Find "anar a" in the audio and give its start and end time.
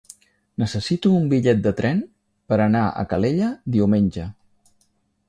2.65-3.05